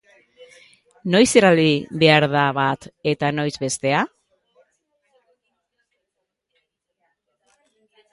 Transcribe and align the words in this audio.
Noiz 1.15 1.27
erabili 1.41 1.73
ebhar 1.97 2.25
da 2.35 2.45
bat, 2.59 2.87
eta, 3.11 3.29
noiz, 3.39 3.53
bestea? 3.65 3.99